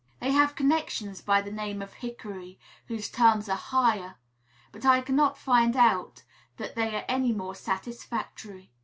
[0.19, 2.57] They have connections by the name of Hickory,
[2.87, 4.15] whose terms are higher;
[4.71, 6.23] but I cannot find out
[6.57, 8.71] that they are any more satisfactory.